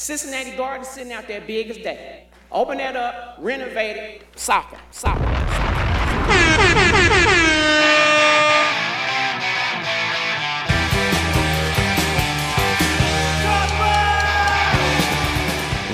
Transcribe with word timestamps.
Cincinnati 0.00 0.56
Gardens 0.56 0.88
sitting 0.88 1.12
out 1.12 1.28
there 1.28 1.42
big 1.42 1.68
as 1.68 1.76
day. 1.76 2.24
Open 2.50 2.78
that 2.78 2.96
up, 2.96 3.36
renovate 3.38 3.98
it, 3.98 4.26
soccer, 4.34 4.78
soccer. 4.90 5.20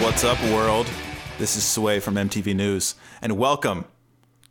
What's 0.00 0.22
up, 0.22 0.40
world? 0.52 0.88
This 1.38 1.56
is 1.56 1.64
Sway 1.64 1.98
from 1.98 2.14
MTV 2.14 2.54
News, 2.54 2.94
and 3.20 3.36
welcome 3.36 3.86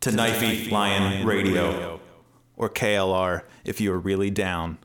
to 0.00 0.10
Knifey 0.10 0.70
Lion 0.70 1.26
Radio, 1.26 1.98
or 2.58 2.68
KLR 2.68 3.40
if 3.64 3.80
you 3.80 3.90
are 3.90 3.98
really 3.98 4.30
down. 4.30 4.76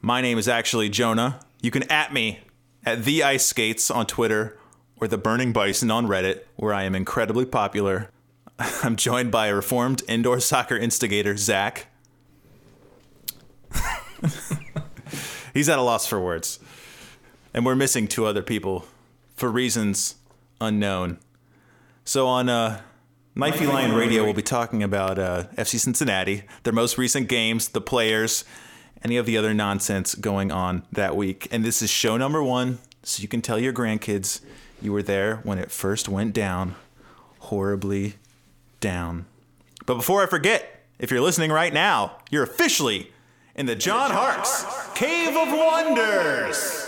My 0.00 0.20
name 0.20 0.38
is 0.38 0.48
actually 0.48 0.88
Jonah. 0.88 1.38
You 1.62 1.70
can 1.70 1.84
at 1.84 2.12
me 2.12 2.40
at 2.84 3.04
the 3.04 3.22
Ice 3.22 3.46
Skates 3.46 3.90
on 3.90 4.06
Twitter 4.06 4.58
or 5.00 5.08
the 5.08 5.18
Burning 5.18 5.52
Bison 5.52 5.90
on 5.90 6.06
Reddit, 6.06 6.44
where 6.56 6.74
I 6.74 6.84
am 6.84 6.94
incredibly 6.94 7.46
popular. 7.46 8.10
I'm 8.82 8.96
joined 8.96 9.30
by 9.30 9.46
a 9.46 9.54
reformed 9.54 10.02
indoor 10.08 10.40
soccer 10.40 10.76
instigator, 10.76 11.36
Zach. 11.36 11.86
He's 15.54 15.68
at 15.68 15.78
a 15.78 15.82
loss 15.82 16.06
for 16.06 16.20
words. 16.20 16.58
And 17.54 17.64
we're 17.64 17.76
missing 17.76 18.08
two 18.08 18.26
other 18.26 18.42
people 18.42 18.86
for 19.34 19.50
reasons 19.50 20.16
unknown. 20.60 21.18
So 22.04 22.26
on 22.26 22.48
uh, 22.48 22.80
Knifey 23.36 23.66
Lion 23.68 23.94
Radio, 23.94 24.24
we'll 24.24 24.34
be 24.34 24.42
talking 24.42 24.82
about 24.82 25.18
uh, 25.18 25.44
FC 25.56 25.78
Cincinnati, 25.78 26.42
their 26.64 26.72
most 26.72 26.98
recent 26.98 27.28
games, 27.28 27.68
the 27.68 27.80
players, 27.80 28.44
any 29.02 29.16
of 29.16 29.26
the 29.26 29.36
other 29.36 29.54
nonsense 29.54 30.14
going 30.14 30.50
on 30.50 30.82
that 30.92 31.16
week. 31.16 31.48
And 31.50 31.64
this 31.64 31.82
is 31.82 31.90
show 31.90 32.16
number 32.16 32.42
one, 32.42 32.78
so 33.02 33.22
you 33.22 33.28
can 33.28 33.42
tell 33.42 33.58
your 33.58 33.72
grandkids 33.72 34.40
you 34.80 34.92
were 34.92 35.02
there 35.02 35.36
when 35.36 35.58
it 35.58 35.70
first 35.70 36.08
went 36.08 36.34
down, 36.34 36.74
horribly 37.40 38.14
down. 38.80 39.26
But 39.86 39.94
before 39.94 40.22
I 40.22 40.26
forget, 40.26 40.84
if 40.98 41.10
you're 41.10 41.20
listening 41.20 41.50
right 41.50 41.72
now, 41.72 42.18
you're 42.30 42.42
officially 42.42 43.12
in 43.54 43.66
the 43.66 43.74
John 43.74 44.10
Harkes 44.10 44.64
Cave 44.94 45.36
of 45.36 45.48
Wonders. 45.48 46.84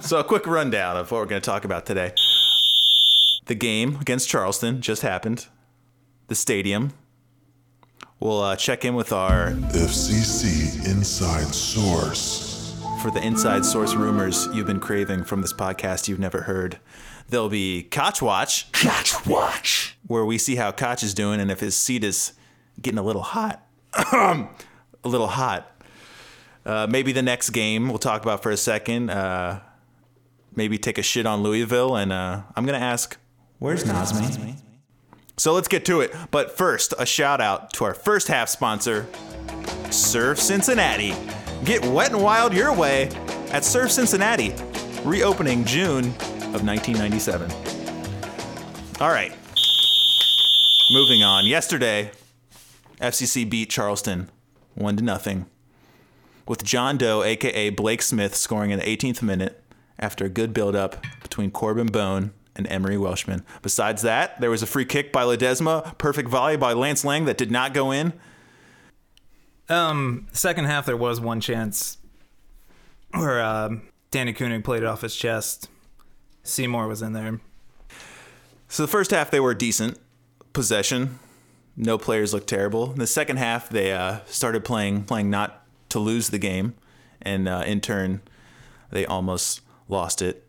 So, 0.00 0.20
a 0.20 0.24
quick 0.24 0.46
rundown 0.46 0.96
of 0.96 1.10
what 1.10 1.18
we're 1.18 1.26
going 1.26 1.42
to 1.42 1.46
talk 1.46 1.64
about 1.64 1.84
today. 1.84 2.12
The 3.46 3.56
game 3.56 3.96
against 4.00 4.28
Charleston 4.28 4.80
just 4.80 5.02
happened. 5.02 5.46
The 6.28 6.36
stadium. 6.36 6.92
We'll 8.20 8.40
uh, 8.42 8.56
check 8.56 8.84
in 8.84 8.94
with 8.94 9.12
our 9.12 9.50
FCC 9.50 10.86
Inside 10.88 11.54
Source. 11.54 12.76
for 13.00 13.10
the 13.12 13.24
inside 13.24 13.64
source 13.64 13.94
rumors 13.94 14.48
you've 14.52 14.66
been 14.66 14.80
craving 14.80 15.22
from 15.22 15.40
this 15.40 15.52
podcast 15.52 16.08
you've 16.08 16.18
never 16.18 16.42
heard. 16.42 16.78
There'll 17.28 17.48
be 17.48 17.84
Koch 17.84 18.20
Watch, 18.20 18.72
Catch 18.72 19.24
Watch. 19.26 19.96
where 20.08 20.24
we 20.24 20.36
see 20.36 20.56
how 20.56 20.72
Koch 20.72 21.02
is 21.04 21.14
doing 21.14 21.40
and 21.40 21.50
if 21.50 21.60
his 21.60 21.76
seat 21.76 22.02
is 22.02 22.32
getting 22.82 22.98
a 22.98 23.02
little 23.02 23.22
hot. 23.22 23.64
a 23.94 24.48
little 25.04 25.28
hot. 25.28 25.70
Uh, 26.66 26.86
maybe 26.90 27.12
the 27.12 27.22
next 27.22 27.50
game 27.50 27.88
we'll 27.88 27.98
talk 27.98 28.22
about 28.22 28.42
for 28.42 28.50
a 28.50 28.56
second. 28.56 29.10
Uh, 29.10 29.60
maybe 30.56 30.76
take 30.76 30.98
a 30.98 31.02
shit 31.02 31.24
on 31.24 31.42
Louisville, 31.42 31.94
and 31.96 32.12
uh, 32.12 32.42
I'm 32.56 32.66
gonna 32.66 32.78
ask, 32.78 33.16
where's 33.60 33.84
Nazmi? 33.84 34.60
So 35.38 35.54
let's 35.54 35.68
get 35.68 35.84
to 35.86 36.00
it. 36.00 36.14
But 36.30 36.56
first, 36.56 36.92
a 36.98 37.06
shout 37.06 37.40
out 37.40 37.72
to 37.74 37.84
our 37.84 37.94
first 37.94 38.28
half 38.28 38.48
sponsor, 38.48 39.06
Surf 39.90 40.38
Cincinnati. 40.38 41.14
Get 41.64 41.84
wet 41.86 42.12
and 42.12 42.22
wild 42.22 42.52
your 42.52 42.74
way 42.74 43.06
at 43.52 43.64
Surf 43.64 43.90
Cincinnati, 43.90 44.52
reopening 45.04 45.64
June 45.64 46.06
of 46.52 46.64
1997. 46.64 47.50
All 49.00 49.10
right. 49.10 49.32
Moving 50.90 51.22
on. 51.22 51.46
Yesterday, 51.46 52.10
FCC 53.00 53.48
beat 53.48 53.70
Charleston 53.70 54.30
1 54.74 54.96
to 54.96 55.04
nothing 55.04 55.46
with 56.48 56.64
John 56.64 56.96
Doe 56.96 57.22
aka 57.22 57.70
Blake 57.70 58.02
Smith 58.02 58.34
scoring 58.34 58.70
in 58.70 58.80
the 58.80 58.84
18th 58.84 59.22
minute 59.22 59.62
after 59.98 60.24
a 60.24 60.28
good 60.28 60.52
build-up 60.52 61.04
between 61.22 61.50
Corben 61.50 61.88
Bone 61.88 62.32
and 62.58 62.66
Emery 62.66 62.98
Welshman. 62.98 63.44
Besides 63.62 64.02
that, 64.02 64.38
there 64.40 64.50
was 64.50 64.62
a 64.62 64.66
free 64.66 64.84
kick 64.84 65.12
by 65.12 65.22
Ledesma, 65.22 65.96
perfect 65.96 66.28
volley 66.28 66.58
by 66.58 66.74
Lance 66.74 67.04
Laing 67.04 67.24
that 67.24 67.38
did 67.38 67.50
not 67.50 67.72
go 67.72 67.92
in. 67.92 68.12
Um, 69.70 70.26
second 70.32 70.64
half 70.64 70.84
there 70.84 70.96
was 70.96 71.20
one 71.20 71.40
chance 71.40 71.98
where 73.12 73.42
um 73.42 73.82
Danny 74.10 74.32
Koenig 74.32 74.64
played 74.64 74.82
it 74.82 74.86
off 74.86 75.02
his 75.02 75.14
chest. 75.14 75.68
Seymour 76.42 76.88
was 76.88 77.02
in 77.02 77.12
there. 77.12 77.40
So 78.68 78.82
the 78.82 78.88
first 78.88 79.10
half 79.10 79.30
they 79.30 79.40
were 79.40 79.54
decent 79.54 79.98
possession. 80.52 81.18
No 81.76 81.98
players 81.98 82.32
looked 82.32 82.48
terrible. 82.48 82.92
In 82.92 82.98
the 82.98 83.06
second 83.06 83.36
half 83.36 83.68
they 83.68 83.92
uh, 83.92 84.20
started 84.26 84.64
playing 84.64 85.04
playing 85.04 85.30
not 85.30 85.64
to 85.90 85.98
lose 85.98 86.30
the 86.30 86.38
game, 86.38 86.74
and 87.20 87.48
uh, 87.48 87.62
in 87.66 87.80
turn 87.80 88.22
they 88.90 89.04
almost 89.04 89.60
lost 89.88 90.22
it. 90.22 90.47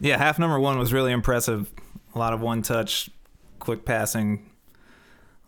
Yeah, 0.00 0.16
half 0.16 0.38
number 0.38 0.58
one 0.58 0.78
was 0.78 0.92
really 0.92 1.12
impressive. 1.12 1.70
A 2.14 2.18
lot 2.18 2.32
of 2.32 2.40
one 2.40 2.62
touch, 2.62 3.10
quick 3.58 3.84
passing, 3.84 4.50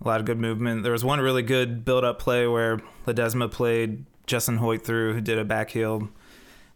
a 0.04 0.06
lot 0.06 0.20
of 0.20 0.26
good 0.26 0.38
movement. 0.38 0.82
There 0.82 0.92
was 0.92 1.04
one 1.04 1.20
really 1.20 1.42
good 1.42 1.84
build 1.84 2.04
up 2.04 2.18
play 2.18 2.46
where 2.46 2.78
Ledesma 3.06 3.50
played 3.50 4.04
Justin 4.26 4.58
Hoyte 4.58 4.82
through, 4.82 5.14
who 5.14 5.20
did 5.20 5.38
a 5.38 5.44
back 5.44 5.70
heel, 5.70 6.10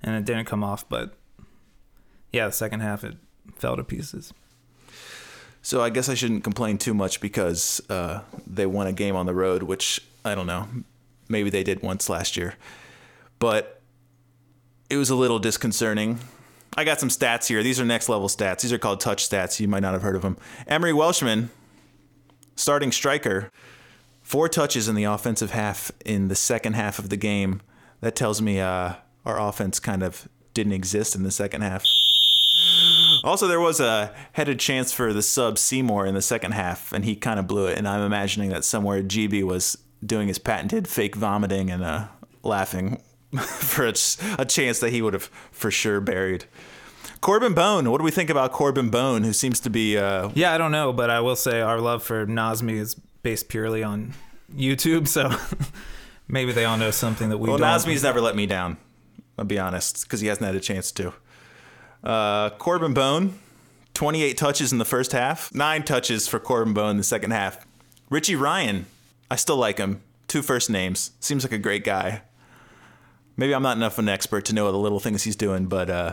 and 0.02 0.14
it 0.16 0.24
didn't 0.24 0.46
come 0.46 0.64
off. 0.64 0.88
But 0.88 1.14
yeah, 2.32 2.46
the 2.46 2.52
second 2.52 2.80
half 2.80 3.04
it 3.04 3.16
fell 3.56 3.76
to 3.76 3.84
pieces. 3.84 4.32
So 5.60 5.82
I 5.82 5.90
guess 5.90 6.08
I 6.08 6.14
shouldn't 6.14 6.44
complain 6.44 6.78
too 6.78 6.94
much 6.94 7.20
because 7.20 7.82
uh, 7.90 8.22
they 8.46 8.66
won 8.66 8.86
a 8.86 8.92
game 8.92 9.16
on 9.16 9.26
the 9.26 9.34
road, 9.34 9.64
which 9.64 10.00
I 10.24 10.34
don't 10.34 10.46
know. 10.46 10.68
Maybe 11.28 11.50
they 11.50 11.64
did 11.64 11.82
once 11.82 12.08
last 12.08 12.36
year, 12.36 12.54
but 13.38 13.82
it 14.88 14.96
was 14.96 15.10
a 15.10 15.16
little 15.16 15.40
disconcerting. 15.40 16.20
I 16.76 16.84
got 16.84 17.00
some 17.00 17.08
stats 17.08 17.48
here. 17.48 17.62
These 17.62 17.80
are 17.80 17.84
next 17.84 18.08
level 18.08 18.28
stats. 18.28 18.60
These 18.60 18.72
are 18.72 18.78
called 18.78 19.00
touch 19.00 19.28
stats. 19.28 19.58
You 19.58 19.66
might 19.66 19.80
not 19.80 19.94
have 19.94 20.02
heard 20.02 20.14
of 20.14 20.22
them. 20.22 20.36
Emery 20.66 20.92
Welshman, 20.92 21.50
starting 22.54 22.92
striker, 22.92 23.50
four 24.22 24.48
touches 24.48 24.86
in 24.86 24.94
the 24.94 25.04
offensive 25.04 25.52
half 25.52 25.90
in 26.04 26.28
the 26.28 26.34
second 26.34 26.74
half 26.74 26.98
of 26.98 27.08
the 27.08 27.16
game. 27.16 27.62
That 28.00 28.14
tells 28.14 28.42
me 28.42 28.60
uh, 28.60 28.94
our 29.24 29.40
offense 29.40 29.80
kind 29.80 30.02
of 30.02 30.28
didn't 30.52 30.74
exist 30.74 31.14
in 31.14 31.22
the 31.22 31.30
second 31.30 31.62
half. 31.62 31.84
Also, 33.24 33.46
there 33.46 33.60
was 33.60 33.80
a 33.80 34.14
headed 34.32 34.60
chance 34.60 34.92
for 34.92 35.12
the 35.12 35.22
sub 35.22 35.56
Seymour 35.58 36.04
in 36.06 36.14
the 36.14 36.22
second 36.22 36.52
half, 36.52 36.92
and 36.92 37.04
he 37.04 37.16
kind 37.16 37.40
of 37.40 37.46
blew 37.46 37.66
it. 37.66 37.78
And 37.78 37.88
I'm 37.88 38.02
imagining 38.02 38.50
that 38.50 38.64
somewhere 38.64 39.02
GB 39.02 39.42
was 39.44 39.78
doing 40.04 40.28
his 40.28 40.38
patented 40.38 40.86
fake 40.86 41.16
vomiting 41.16 41.70
and 41.70 41.82
uh, 41.82 42.08
laughing 42.42 43.00
for 43.40 43.86
a, 43.86 43.94
a 44.38 44.44
chance 44.44 44.80
that 44.80 44.90
he 44.90 45.02
would 45.02 45.14
have 45.14 45.24
for 45.50 45.70
sure 45.70 46.00
buried. 46.00 46.44
Corben 47.20 47.54
Bone, 47.54 47.90
what 47.90 47.98
do 47.98 48.04
we 48.04 48.10
think 48.10 48.30
about 48.30 48.52
Corben 48.52 48.90
Bone, 48.90 49.24
who 49.24 49.32
seems 49.32 49.60
to 49.60 49.70
be 49.70 49.96
uh, 49.96 50.30
Yeah, 50.34 50.52
I 50.52 50.58
don't 50.58 50.72
know, 50.72 50.92
but 50.92 51.10
I 51.10 51.20
will 51.20 51.36
say 51.36 51.60
our 51.60 51.80
love 51.80 52.02
for 52.02 52.26
Nazmi 52.26 52.74
is 52.74 52.94
based 53.22 53.48
purely 53.48 53.82
on 53.82 54.14
YouTube, 54.54 55.08
so 55.08 55.30
maybe 56.28 56.52
they 56.52 56.64
all 56.64 56.76
know 56.76 56.90
something 56.90 57.28
that 57.30 57.38
we 57.38 57.48
well, 57.48 57.58
don't. 57.58 57.66
Nazmi's 57.66 58.02
never 58.02 58.20
let 58.20 58.36
me 58.36 58.46
down. 58.46 58.76
I'll 59.38 59.44
be 59.44 59.58
honest, 59.58 60.04
because 60.04 60.20
he 60.20 60.28
hasn't 60.28 60.46
had 60.46 60.54
a 60.54 60.60
chance 60.60 60.92
to. 60.92 61.12
Uh, 62.02 62.50
Corben 62.50 62.94
Bone, 62.94 63.38
28 63.94 64.36
touches 64.36 64.72
in 64.72 64.78
the 64.78 64.84
first 64.84 65.12
half, 65.12 65.52
nine 65.54 65.82
touches 65.82 66.28
for 66.28 66.38
Corben 66.38 66.74
Bone 66.74 66.92
in 66.92 66.96
the 66.96 67.02
second 67.02 67.32
half. 67.32 67.66
Richie 68.08 68.36
Ryan, 68.36 68.86
I 69.30 69.36
still 69.36 69.56
like 69.56 69.78
him. 69.78 70.02
Two 70.28 70.42
first 70.42 70.70
names. 70.70 71.12
Seems 71.20 71.44
like 71.44 71.52
a 71.52 71.58
great 71.58 71.84
guy. 71.84 72.22
Maybe 73.36 73.54
I'm 73.54 73.62
not 73.62 73.76
enough 73.76 73.94
of 73.94 74.00
an 74.00 74.08
expert 74.08 74.44
to 74.46 74.54
know 74.54 74.70
the 74.72 74.78
little 74.78 75.00
things 75.00 75.22
he's 75.24 75.36
doing, 75.36 75.66
but 75.66 75.90
uh, 75.90 76.12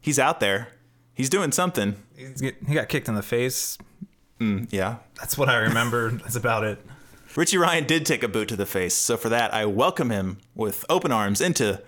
he's 0.00 0.18
out 0.18 0.40
there. 0.40 0.68
He's 1.14 1.30
doing 1.30 1.52
something. 1.52 1.96
He's 2.16 2.40
get- 2.40 2.56
he 2.66 2.74
got 2.74 2.88
kicked 2.88 3.08
in 3.08 3.14
the 3.14 3.22
face. 3.22 3.78
Yeah. 4.38 4.96
That's 5.18 5.36
what 5.36 5.48
I 5.50 5.56
remember. 5.58 6.10
That's 6.22 6.36
about 6.36 6.64
it. 6.64 6.84
Richie 7.36 7.58
Ryan 7.58 7.84
did 7.86 8.04
take 8.06 8.22
a 8.22 8.28
boot 8.28 8.48
to 8.48 8.56
the 8.56 8.66
face, 8.66 8.94
so 8.94 9.16
for 9.16 9.28
that, 9.28 9.54
I 9.54 9.64
welcome 9.66 10.10
him 10.10 10.38
with 10.54 10.84
open 10.88 11.12
arms 11.12 11.40
into 11.40 11.80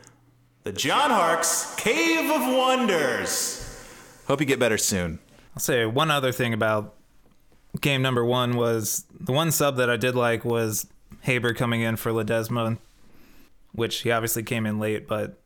the 0.62 0.72
John 0.72 1.10
Harkes 1.10 1.74
Cave 1.76 2.30
of 2.30 2.54
Wonders. 2.54 3.58
Hope 4.28 4.38
you 4.40 4.46
get 4.46 4.60
better 4.60 4.78
soon. 4.78 5.18
I'll 5.56 5.60
say 5.60 5.84
one 5.84 6.10
other 6.12 6.30
thing 6.30 6.52
about 6.54 6.94
game 7.80 8.02
number 8.02 8.24
one 8.24 8.54
was 8.56 9.04
the 9.18 9.32
one 9.32 9.50
sub 9.50 9.76
that 9.78 9.90
I 9.90 9.96
did 9.96 10.14
like 10.14 10.44
was 10.44 10.86
Haber 11.22 11.54
coming 11.54 11.80
in 11.80 11.96
for 11.96 12.12
Ledesma, 12.12 12.78
which 13.72 14.00
he 14.02 14.10
obviously 14.10 14.42
came 14.42 14.66
in 14.66 14.78
late, 14.78 15.06
but 15.08 15.38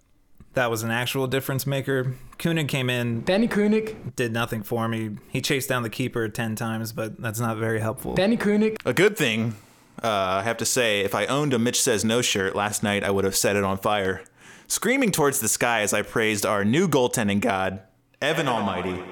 that 0.54 0.70
was 0.70 0.82
an 0.82 0.90
actual 0.90 1.26
difference 1.26 1.66
maker. 1.66 2.14
Koenig 2.38 2.68
came 2.68 2.88
in, 2.90 3.22
Danny 3.24 3.46
Koenig, 3.48 4.16
did 4.16 4.32
nothing 4.32 4.62
for 4.62 4.88
me. 4.88 5.16
He 5.28 5.40
chased 5.40 5.68
down 5.68 5.82
the 5.82 5.90
keeper 5.90 6.28
10 6.28 6.56
times, 6.56 6.92
but 6.92 7.20
that's 7.20 7.40
not 7.40 7.56
very 7.58 7.80
helpful. 7.80 8.14
Danny 8.14 8.36
Koenig, 8.36 8.78
A 8.86 8.92
good 8.94 9.16
thing, 9.16 9.54
uh, 10.02 10.08
I 10.08 10.42
have 10.42 10.56
to 10.58 10.64
say, 10.66 11.00
if 11.00 11.14
I 11.14 11.26
owned 11.26 11.52
a 11.52 11.58
Mitch 11.58 11.80
Says 11.80 12.04
No 12.04 12.22
shirt 12.22 12.54
last 12.56 12.82
night, 12.82 13.04
I 13.04 13.10
would 13.10 13.24
have 13.24 13.36
set 13.36 13.56
it 13.56 13.64
on 13.64 13.76
fire. 13.78 14.22
screaming 14.66 15.10
towards 15.12 15.40
the 15.40 15.48
sky 15.48 15.80
as 15.82 15.92
I 15.92 16.02
praised 16.02 16.44
our 16.46 16.64
new 16.64 16.88
goaltending 16.88 17.40
god, 17.40 17.82
Evan 18.22 18.48
Almighty. 18.48 19.02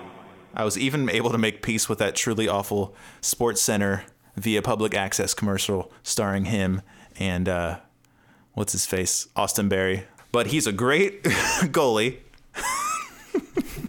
I 0.55 0.64
was 0.64 0.78
even 0.78 1.10
able 1.10 1.31
to 1.31 1.38
make 1.38 1.62
peace 1.62 1.88
with 1.88 1.99
that 1.99 2.14
truly 2.17 2.49
awful 2.49 2.94
Sports 3.20 3.60
Center 3.60 4.05
via 4.37 4.62
public 4.62 4.94
access 4.94 5.34
commercial 5.34 5.93
starring 6.02 6.46
him 6.46 6.81
and 7.17 7.49
uh, 7.49 7.78
what's 8.55 8.73
his 8.73 8.87
face, 8.87 9.29
Austin 9.37 9.69
Berry. 9.69 10.05
But 10.33 10.49
he's 10.49 10.67
a 10.67 10.73
great 10.73 11.23
goalie. 11.25 12.19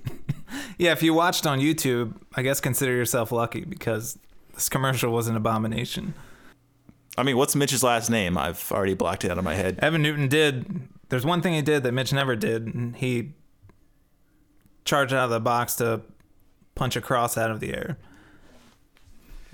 Yeah, 0.77 0.91
if 0.91 1.01
you 1.01 1.13
watched 1.13 1.47
on 1.47 1.59
YouTube, 1.59 2.15
I 2.35 2.41
guess 2.41 2.59
consider 2.59 2.93
yourself 2.93 3.31
lucky 3.31 3.63
because 3.63 4.17
this 4.53 4.67
commercial 4.67 5.11
was 5.11 5.27
an 5.27 5.35
abomination. 5.35 6.13
I 7.17 7.23
mean, 7.23 7.37
what's 7.37 7.55
Mitch's 7.55 7.81
last 7.83 8.09
name? 8.09 8.37
I've 8.37 8.71
already 8.71 8.93
blocked 8.93 9.23
it 9.23 9.31
out 9.31 9.37
of 9.37 9.43
my 9.43 9.55
head. 9.55 9.79
Evan 9.81 10.01
Newton 10.01 10.27
did. 10.27 10.89
There's 11.07 11.25
one 11.25 11.41
thing 11.41 11.53
he 11.53 11.61
did 11.61 11.83
that 11.83 11.93
Mitch 11.93 12.11
never 12.11 12.35
did, 12.35 12.65
and 12.65 12.95
he 12.95 13.31
charged 14.83 15.13
out 15.13 15.25
of 15.25 15.29
the 15.29 15.39
box 15.39 15.75
to 15.75 16.01
punch 16.73 16.97
a 16.97 17.01
cross 17.01 17.37
out 17.37 17.51
of 17.51 17.61
the 17.61 17.73
air. 17.73 17.97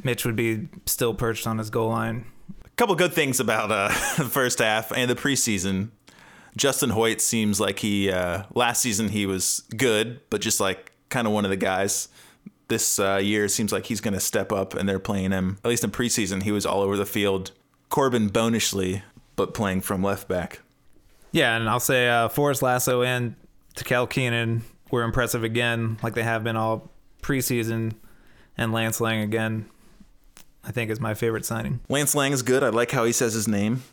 Mitch 0.03 0.25
would 0.25 0.35
be 0.35 0.69
still 0.87 1.13
perched 1.13 1.45
on 1.45 1.59
his 1.59 1.69
goal 1.69 1.89
line. 1.89 2.25
Couple 2.81 2.95
good 2.95 3.13
things 3.13 3.39
about 3.39 3.71
uh, 3.71 3.89
the 4.17 4.27
first 4.27 4.57
half 4.57 4.91
and 4.91 5.07
the 5.07 5.13
preseason. 5.13 5.89
Justin 6.57 6.89
Hoyte 6.89 7.21
seems 7.21 7.59
like 7.59 7.77
he 7.77 8.09
uh, 8.09 8.45
last 8.55 8.81
season 8.81 9.09
he 9.09 9.27
was 9.27 9.61
good, 9.77 10.19
but 10.31 10.41
just 10.41 10.59
like 10.59 10.91
kind 11.09 11.27
of 11.27 11.33
one 11.33 11.45
of 11.45 11.51
the 11.51 11.57
guys. 11.57 12.07
This 12.69 12.97
uh, 12.97 13.19
year 13.21 13.47
seems 13.49 13.71
like 13.71 13.85
he's 13.85 14.01
going 14.01 14.15
to 14.15 14.19
step 14.19 14.51
up, 14.51 14.73
and 14.73 14.89
they're 14.89 14.97
playing 14.97 15.29
him. 15.29 15.59
At 15.63 15.69
least 15.69 15.83
in 15.83 15.91
preseason, 15.91 16.41
he 16.41 16.51
was 16.51 16.65
all 16.65 16.81
over 16.81 16.97
the 16.97 17.05
field. 17.05 17.51
Corbin 17.89 18.29
bonishly, 18.29 19.03
but 19.35 19.53
playing 19.53 19.81
from 19.81 20.01
left 20.01 20.27
back. 20.27 20.61
Yeah, 21.31 21.55
and 21.55 21.69
I'll 21.69 21.79
say 21.79 22.09
uh, 22.09 22.29
Forrest 22.29 22.63
Lasso 22.63 23.03
and 23.03 23.35
Dekel 23.75 24.09
Keinan 24.09 24.61
were 24.89 25.03
impressive 25.03 25.43
again, 25.43 25.99
like 26.01 26.15
they 26.15 26.23
have 26.23 26.43
been 26.43 26.57
all 26.57 26.89
preseason. 27.21 27.93
And 28.57 28.71
Lance 28.73 28.99
Laing 28.99 29.21
again, 29.21 29.69
I 30.63 30.71
think 30.71 30.91
is 30.91 30.99
my 30.99 31.13
favorite 31.13 31.45
signing. 31.45 31.79
Lance 31.89 32.13
Laing 32.13 32.33
is 32.33 32.41
good. 32.41 32.63
I 32.63 32.69
like 32.69 32.91
how 32.91 33.05
he 33.05 33.11
says 33.11 33.33
his 33.33 33.47
name. 33.47 33.83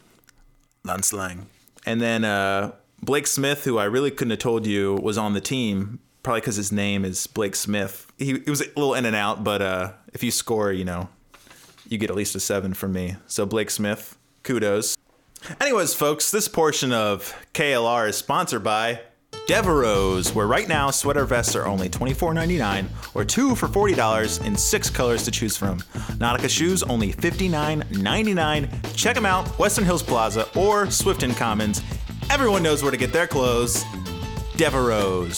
Lance 0.84 1.12
Laing. 1.12 1.46
And 1.86 2.00
then 2.00 2.24
uh, 2.24 2.72
Blake 3.02 3.26
Smith, 3.26 3.64
who 3.64 3.78
I 3.78 3.84
really 3.84 4.10
couldn't 4.10 4.30
have 4.30 4.38
told 4.38 4.66
you 4.66 4.94
was 4.96 5.16
on 5.16 5.32
the 5.32 5.40
team, 5.40 6.00
probably 6.22 6.40
because 6.40 6.56
his 6.56 6.70
name 6.70 7.04
is 7.04 7.26
Blake 7.26 7.56
Smith. 7.56 8.10
He, 8.18 8.40
he 8.40 8.50
was 8.50 8.60
a 8.60 8.66
little 8.76 8.94
in 8.94 9.06
and 9.06 9.16
out, 9.16 9.42
but 9.42 9.62
uh, 9.62 9.92
if 10.12 10.22
you 10.22 10.30
score, 10.30 10.72
you 10.72 10.84
know, 10.84 11.08
you 11.88 11.96
get 11.96 12.10
at 12.10 12.16
least 12.16 12.34
a 12.34 12.40
seven 12.40 12.74
from 12.74 12.92
me. 12.92 13.16
So 13.26 13.46
Blake 13.46 13.70
Smith, 13.70 14.18
kudos. 14.42 14.96
Anyways, 15.60 15.94
folks, 15.94 16.30
this 16.30 16.48
portion 16.48 16.92
of 16.92 17.34
KLR 17.54 18.08
is 18.08 18.16
sponsored 18.16 18.64
by 18.64 19.00
Devereaux, 19.48 20.22
where 20.34 20.46
right 20.46 20.68
now 20.68 20.90
sweater 20.90 21.24
vests 21.24 21.56
are 21.56 21.64
only 21.64 21.88
$24.99 21.88 22.86
or 23.14 23.24
two 23.24 23.54
for 23.54 23.66
$40 23.66 24.44
in 24.44 24.54
six 24.54 24.90
colors 24.90 25.24
to 25.24 25.30
choose 25.30 25.56
from. 25.56 25.78
Nautica 26.18 26.50
shoes 26.50 26.82
only 26.82 27.14
$59.99. 27.14 28.94
Check 28.94 29.14
them 29.14 29.24
out, 29.24 29.48
Western 29.58 29.86
Hills 29.86 30.02
Plaza 30.02 30.42
or 30.54 30.84
Swifton 30.84 31.34
Commons. 31.34 31.80
Everyone 32.28 32.62
knows 32.62 32.82
where 32.82 32.90
to 32.90 32.98
get 32.98 33.10
their 33.10 33.26
clothes. 33.26 33.84
Devereaux. 34.58 35.30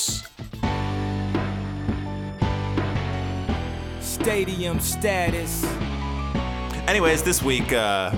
Stadium 4.00 4.80
status. 4.80 5.64
Anyways, 6.88 7.22
this 7.22 7.44
week, 7.44 7.72
uh, 7.72 8.10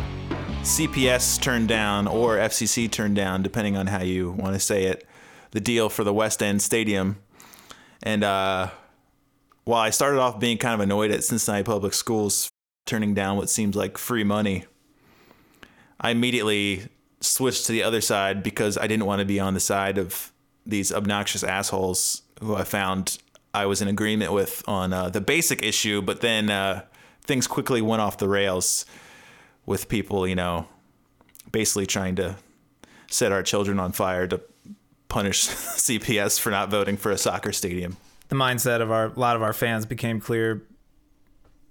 CPS 0.62 1.38
turned 1.38 1.68
down, 1.68 2.06
or 2.06 2.38
FCC 2.38 2.90
turned 2.90 3.14
down, 3.14 3.42
depending 3.42 3.76
on 3.76 3.88
how 3.88 4.00
you 4.00 4.30
want 4.30 4.54
to 4.54 4.60
say 4.60 4.84
it, 4.84 5.06
the 5.52 5.60
deal 5.60 5.88
for 5.88 6.04
the 6.04 6.12
West 6.12 6.42
End 6.42 6.60
Stadium. 6.60 7.16
And 8.02 8.24
uh, 8.24 8.70
while 9.64 9.80
I 9.80 9.90
started 9.90 10.18
off 10.18 10.40
being 10.40 10.58
kind 10.58 10.74
of 10.74 10.80
annoyed 10.80 11.10
at 11.12 11.22
Cincinnati 11.22 11.62
Public 11.62 11.94
Schools 11.94 12.50
turning 12.84 13.14
down 13.14 13.36
what 13.36 13.48
seems 13.48 13.76
like 13.76 13.96
free 13.96 14.24
money, 14.24 14.64
I 16.00 16.10
immediately 16.10 16.88
switched 17.20 17.66
to 17.66 17.72
the 17.72 17.84
other 17.84 18.00
side 18.00 18.42
because 18.42 18.76
I 18.76 18.88
didn't 18.88 19.06
want 19.06 19.20
to 19.20 19.24
be 19.24 19.38
on 19.38 19.54
the 19.54 19.60
side 19.60 19.98
of 19.98 20.32
these 20.66 20.92
obnoxious 20.92 21.44
assholes 21.44 22.22
who 22.40 22.56
I 22.56 22.64
found 22.64 23.18
I 23.54 23.66
was 23.66 23.82
in 23.82 23.88
agreement 23.88 24.32
with 24.32 24.62
on 24.66 24.92
uh, 24.92 25.10
the 25.10 25.20
basic 25.20 25.62
issue, 25.62 26.02
but 26.02 26.22
then 26.22 26.50
uh, 26.50 26.84
things 27.22 27.46
quickly 27.46 27.82
went 27.82 28.02
off 28.02 28.18
the 28.18 28.28
rails 28.28 28.84
with 29.66 29.88
people, 29.88 30.26
you 30.26 30.34
know, 30.34 30.66
basically 31.52 31.86
trying 31.86 32.16
to 32.16 32.36
set 33.08 33.30
our 33.30 33.42
children 33.42 33.78
on 33.78 33.92
fire 33.92 34.26
to 34.26 34.40
punish 35.12 35.46
CPS 35.46 36.40
for 36.40 36.50
not 36.50 36.70
voting 36.70 36.96
for 36.96 37.12
a 37.12 37.18
soccer 37.18 37.52
stadium. 37.52 37.98
The 38.28 38.34
mindset 38.34 38.80
of 38.80 38.90
our 38.90 39.06
a 39.06 39.20
lot 39.20 39.36
of 39.36 39.42
our 39.42 39.52
fans 39.52 39.84
became 39.84 40.20
clear 40.20 40.62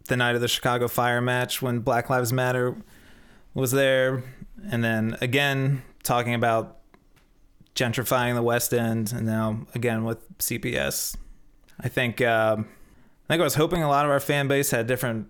the 0.08 0.16
night 0.16 0.36
of 0.36 0.42
the 0.42 0.48
Chicago 0.48 0.88
Fire 0.88 1.22
match 1.22 1.62
when 1.62 1.80
Black 1.80 2.10
Lives 2.10 2.32
Matter 2.32 2.76
was 3.54 3.72
there, 3.72 4.24
and 4.70 4.84
then 4.84 5.18
again 5.22 5.82
talking 6.04 6.36
about 6.36 6.78
gentrifying 7.76 8.36
the 8.36 8.44
West 8.44 8.74
End, 8.74 9.12
and 9.12 9.26
now 9.26 9.66
again 9.74 10.04
with 10.04 10.38
CPS. 10.38 11.16
I 11.80 11.90
think 11.90 12.22
uh, 12.22 12.58
I 12.60 13.28
think 13.28 13.42
I 13.42 13.44
was 13.44 13.56
hoping 13.56 13.82
a 13.82 13.90
lot 13.90 14.06
of 14.06 14.12
our 14.12 14.20
fan 14.20 14.48
base 14.48 14.70
had 14.70 14.86
different. 14.86 15.28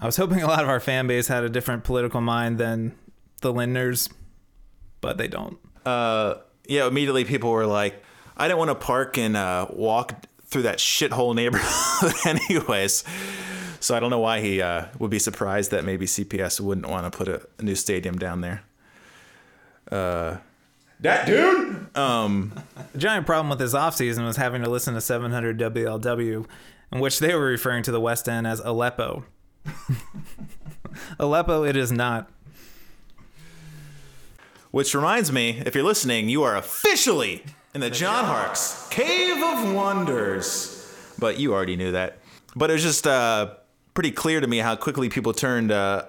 I 0.00 0.04
was 0.04 0.18
hoping 0.18 0.42
a 0.42 0.46
lot 0.46 0.62
of 0.62 0.68
our 0.68 0.80
fan 0.80 1.06
base 1.06 1.28
had 1.28 1.42
a 1.42 1.48
different 1.48 1.84
political 1.84 2.20
mind 2.20 2.58
than 2.58 2.94
the 3.40 3.52
Lindners, 3.52 4.12
but 5.00 5.16
they 5.16 5.26
don't. 5.26 5.56
Uh, 5.86 6.34
yeah, 6.70 6.86
immediately 6.86 7.24
people 7.24 7.50
were 7.50 7.66
like, 7.66 8.02
I 8.36 8.46
don't 8.46 8.58
want 8.58 8.70
to 8.70 8.76
park 8.76 9.18
and 9.18 9.36
uh, 9.36 9.66
walk 9.70 10.24
through 10.44 10.62
that 10.62 10.78
shithole 10.78 11.34
neighborhood 11.34 12.14
anyways. 12.48 13.04
So 13.80 13.96
I 13.96 14.00
don't 14.00 14.10
know 14.10 14.20
why 14.20 14.40
he 14.40 14.62
uh, 14.62 14.86
would 14.98 15.10
be 15.10 15.18
surprised 15.18 15.72
that 15.72 15.84
maybe 15.84 16.06
CPS 16.06 16.60
wouldn't 16.60 16.88
want 16.88 17.10
to 17.10 17.16
put 17.16 17.28
a, 17.28 17.46
a 17.58 17.62
new 17.62 17.74
stadium 17.74 18.18
down 18.18 18.40
there. 18.40 18.62
Uh, 19.90 20.36
that 21.00 21.26
dude? 21.26 21.96
Um, 21.96 22.52
The 22.92 22.98
giant 22.98 23.26
problem 23.26 23.50
with 23.50 23.58
his 23.58 23.74
offseason 23.74 24.24
was 24.24 24.36
having 24.36 24.62
to 24.62 24.70
listen 24.70 24.94
to 24.94 25.00
700 25.00 25.58
WLW, 25.58 26.46
in 26.92 27.00
which 27.00 27.18
they 27.18 27.34
were 27.34 27.46
referring 27.46 27.82
to 27.82 27.90
the 27.90 28.00
West 28.00 28.28
End 28.28 28.46
as 28.46 28.60
Aleppo. 28.60 29.24
Aleppo, 31.18 31.64
it 31.64 31.76
is 31.76 31.90
not. 31.90 32.30
Which 34.70 34.94
reminds 34.94 35.32
me, 35.32 35.62
if 35.66 35.74
you're 35.74 35.82
listening, 35.82 36.28
you 36.28 36.44
are 36.44 36.56
officially 36.56 37.44
in 37.74 37.80
the 37.80 37.90
John 37.90 38.24
Harkes 38.24 38.86
Cave 38.88 39.42
of 39.42 39.74
Wonders. 39.74 40.94
But 41.18 41.38
you 41.38 41.52
already 41.52 41.74
knew 41.74 41.90
that. 41.90 42.18
But 42.54 42.70
it 42.70 42.74
was 42.74 42.82
just 42.82 43.04
uh, 43.04 43.54
pretty 43.94 44.12
clear 44.12 44.40
to 44.40 44.46
me 44.46 44.58
how 44.58 44.76
quickly 44.76 45.08
people 45.08 45.32
turned. 45.32 45.72
Uh, 45.72 46.06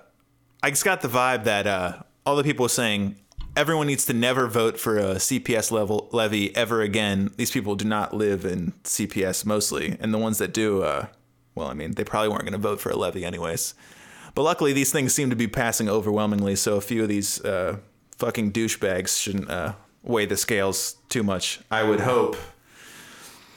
I 0.61 0.69
just 0.69 0.85
got 0.85 1.01
the 1.01 1.07
vibe 1.07 1.45
that 1.45 1.65
uh, 1.65 2.03
all 2.23 2.35
the 2.35 2.43
people 2.43 2.63
were 2.63 2.69
saying 2.69 3.15
everyone 3.57 3.87
needs 3.87 4.05
to 4.05 4.13
never 4.13 4.47
vote 4.47 4.79
for 4.79 4.97
a 4.97 5.15
CPS 5.15 5.71
level 5.71 6.07
levy 6.11 6.55
ever 6.55 6.81
again. 6.81 7.31
These 7.37 7.49
people 7.49 7.75
do 7.75 7.85
not 7.85 8.13
live 8.13 8.45
in 8.45 8.73
CPS 8.83 9.43
mostly, 9.43 9.97
and 9.99 10.13
the 10.13 10.19
ones 10.19 10.37
that 10.37 10.53
do, 10.53 10.83
uh, 10.83 11.07
well, 11.55 11.67
I 11.67 11.73
mean, 11.73 11.93
they 11.93 12.03
probably 12.03 12.29
weren't 12.29 12.43
going 12.43 12.53
to 12.53 12.59
vote 12.59 12.79
for 12.79 12.91
a 12.91 12.95
levy 12.95 13.25
anyways. 13.25 13.73
But 14.35 14.43
luckily, 14.43 14.71
these 14.71 14.91
things 14.91 15.13
seem 15.13 15.29
to 15.31 15.35
be 15.35 15.47
passing 15.47 15.89
overwhelmingly, 15.89 16.55
so 16.55 16.77
a 16.77 16.81
few 16.81 17.01
of 17.01 17.09
these 17.09 17.43
uh, 17.43 17.77
fucking 18.21 18.51
douchebags 18.51 19.19
shouldn't 19.19 19.49
uh, 19.49 19.73
weigh 20.03 20.27
the 20.27 20.37
scales 20.37 20.95
too 21.09 21.23
much. 21.23 21.59
I 21.71 21.81
would 21.81 22.01
hope. 22.01 22.37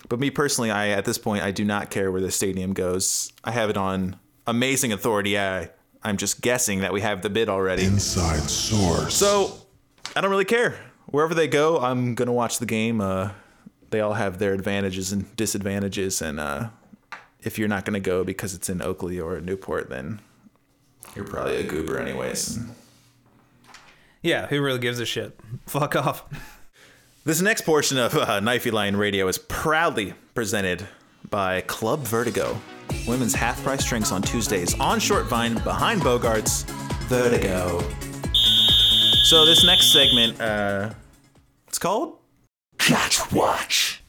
But 0.09 0.19
me 0.19 0.31
personally, 0.31 0.71
I 0.71 0.89
at 0.89 1.05
this 1.05 1.19
point 1.19 1.43
I 1.43 1.51
do 1.51 1.65
not 1.67 1.91
care 1.91 2.11
where 2.11 2.23
the 2.23 2.31
stadium 2.31 2.73
goes. 2.73 3.31
I 3.45 3.51
have 3.51 3.69
it 3.69 3.77
on 3.77 4.17
amazing 4.47 4.91
authority. 4.93 5.39
I 5.39 5.69
I'm 6.03 6.17
just 6.17 6.41
guessing 6.41 6.81
that 6.81 6.95
we 6.95 7.03
have 7.03 7.21
the 7.21 7.29
bid 7.29 7.51
already. 7.51 7.85
Inside 7.85 8.49
source. 8.49 9.15
So 9.15 9.55
I 10.17 10.23
don't 10.23 10.31
really 10.31 10.47
care. 10.47 10.79
Wherever 11.07 11.35
they 11.35 11.49
go, 11.49 11.79
I'm 11.79 12.15
gonna 12.15 12.33
watch 12.33 12.59
the 12.59 12.67
game. 12.67 13.03
Uh, 13.03 13.33
they 13.91 14.01
all 14.01 14.15
have 14.15 14.39
their 14.39 14.55
advantages 14.55 15.13
and 15.13 15.35
disadvantages, 15.37 16.23
and 16.23 16.41
uh, 16.41 16.71
if 17.43 17.59
you're 17.59 17.69
not 17.69 17.85
gonna 17.85 18.01
go 18.01 18.25
because 18.25 18.55
it's 18.55 18.71
in 18.71 18.81
Oakley 18.81 19.21
or 19.21 19.41
Newport, 19.43 19.91
then 19.91 20.21
you're 21.15 21.27
probably 21.27 21.57
a 21.57 21.65
goober 21.65 21.99
anyways. 21.99 22.59
Yeah, 24.25 24.47
who 24.47 24.63
really 24.63 24.79
gives 24.79 24.99
a 25.01 25.05
shit? 25.05 25.39
Fuck 25.67 25.95
off. 25.97 26.25
This 27.25 27.43
next 27.43 27.61
portion 27.67 27.99
of 27.99 28.15
uh, 28.17 28.41
Knifey 28.41 28.73
Lion 28.73 28.97
Radio 28.97 29.29
is 29.29 29.37
proudly 29.37 30.15
presented 30.35 30.87
by 31.29 31.61
Club 31.61 32.01
Vertigo. 32.01 32.59
Women's 33.07 33.35
half 33.35 33.63
price 33.63 33.85
drinks 33.85 34.13
on 34.13 34.23
Tuesdays 34.23 34.79
on 34.81 34.99
Short 34.99 35.27
Vine 35.27 35.55
behind 35.63 36.01
Bogarts. 36.01 36.65
Vertigo. 37.09 37.81
So 39.25 39.45
this 39.45 39.63
next 39.63 39.93
segment, 39.93 40.41
uh, 40.41 40.95
it's 41.69 41.79
called 41.79 42.19
Catch 42.79 43.31
Watch. 43.31 44.03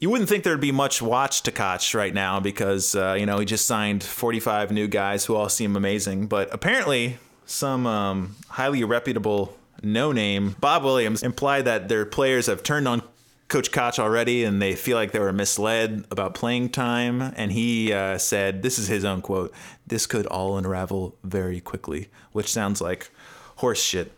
You 0.00 0.08
wouldn't 0.08 0.28
think 0.28 0.44
there'd 0.44 0.60
be 0.60 0.70
much 0.70 1.02
watch 1.02 1.42
to 1.42 1.50
Koch 1.50 1.94
right 1.94 2.14
now 2.14 2.38
because 2.38 2.94
uh, 2.94 3.16
you 3.18 3.26
know 3.26 3.40
he 3.40 3.44
just 3.44 3.66
signed 3.66 4.04
45 4.04 4.70
new 4.70 4.86
guys 4.86 5.24
who 5.24 5.34
all 5.34 5.48
seem 5.48 5.74
amazing, 5.74 6.28
but 6.28 6.48
apparently 6.54 7.18
some 7.48 7.86
um, 7.86 8.36
highly 8.48 8.84
reputable 8.84 9.56
No 9.82 10.12
Name. 10.12 10.54
Bob 10.60 10.84
Williams 10.84 11.22
implied 11.22 11.64
that 11.64 11.88
their 11.88 12.04
players 12.04 12.46
have 12.46 12.62
turned 12.62 12.86
on 12.86 13.02
Coach 13.48 13.72
Koch 13.72 13.98
already 13.98 14.44
and 14.44 14.60
they 14.60 14.74
feel 14.74 14.96
like 14.96 15.12
they 15.12 15.18
were 15.18 15.32
misled 15.32 16.04
about 16.10 16.34
playing 16.34 16.68
time. 16.68 17.22
And 17.22 17.50
he 17.50 17.92
uh, 17.92 18.18
said, 18.18 18.62
this 18.62 18.78
is 18.78 18.88
his 18.88 19.04
own 19.04 19.22
quote, 19.22 19.52
this 19.86 20.06
could 20.06 20.26
all 20.26 20.58
unravel 20.58 21.16
very 21.24 21.60
quickly, 21.60 22.08
which 22.32 22.52
sounds 22.52 22.80
like 22.82 23.10
horse 23.56 23.82
shit. 23.82 24.12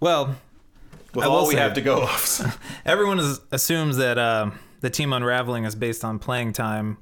Well, 0.00 0.36
With 1.14 1.26
all 1.26 1.46
we 1.46 1.54
say- 1.54 1.60
have 1.60 1.74
to 1.74 1.82
go 1.82 2.00
off. 2.00 2.58
everyone 2.86 3.18
is, 3.18 3.40
assumes 3.52 3.98
that 3.98 4.16
uh, 4.16 4.52
the 4.80 4.88
team 4.88 5.12
unraveling 5.12 5.64
is 5.64 5.74
based 5.74 6.02
on 6.02 6.18
playing 6.18 6.54
time, 6.54 6.96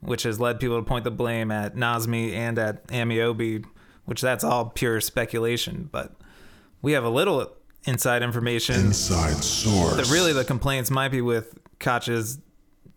which 0.00 0.22
has 0.22 0.38
led 0.38 0.60
people 0.60 0.76
to 0.78 0.84
point 0.84 1.02
the 1.02 1.10
blame 1.10 1.50
at 1.50 1.74
Nazmi 1.74 2.32
and 2.32 2.56
at 2.58 2.86
Amobi, 2.88 3.64
which 4.04 4.20
that's 4.20 4.44
all 4.44 4.66
pure 4.66 5.00
speculation. 5.00 5.88
But 5.90 6.12
we 6.82 6.92
have 6.92 7.04
a 7.04 7.10
little 7.10 7.50
inside 7.86 8.22
information 8.22 8.76
Inside 8.76 9.42
source. 9.44 9.96
that 9.96 10.12
really 10.12 10.32
the 10.32 10.44
complaints 10.44 10.90
might 10.90 11.08
be 11.08 11.20
with 11.20 11.58
Koch's 11.78 12.38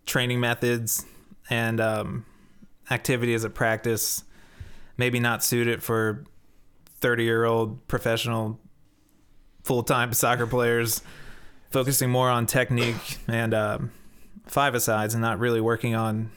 training 0.06 0.40
methods 0.40 1.04
and 1.50 1.80
um, 1.80 2.24
activities 2.90 3.44
a 3.44 3.50
practice, 3.50 4.24
maybe 4.96 5.20
not 5.20 5.44
suited 5.44 5.82
for 5.82 6.24
30 7.00 7.24
year 7.24 7.44
old 7.44 7.86
professional 7.88 8.58
full 9.62 9.82
time 9.82 10.12
soccer 10.12 10.46
players, 10.46 11.02
focusing 11.70 12.10
more 12.10 12.30
on 12.30 12.46
technique 12.46 13.18
and 13.28 13.54
um, 13.54 13.90
five 14.46 14.74
asides 14.74 15.14
and 15.14 15.20
not 15.20 15.38
really 15.38 15.60
working 15.60 15.94
on 15.94 16.30